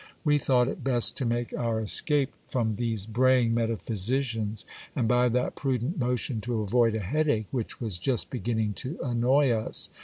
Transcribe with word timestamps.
We 0.23 0.39
thought 0.39 0.67
it 0.67 0.83
best 0.83 1.15
to 1.17 1.25
make 1.27 1.53
our 1.55 1.79
escape 1.79 2.31
from 2.47 2.75
these 2.77 3.05
braying 3.05 3.53
metaphysicians, 3.53 4.65
and 4.95 5.07
by 5.07 5.29
that 5.29 5.53
prudent 5.53 5.99
motion 5.99 6.41
to 6.41 6.61
avoid 6.61 6.95
a 6.95 6.99
headache 7.01 7.45
which 7.51 7.79
was 7.79 7.99
just 7.99 8.31
beginning 8.31 8.73
to 8.81 8.97
annoy 9.03 9.51
us. 9.51 9.91